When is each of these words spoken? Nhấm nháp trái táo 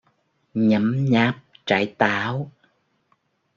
Nhấm 0.53 1.05
nháp 1.09 1.35
trái 1.65 1.95
táo 1.97 2.51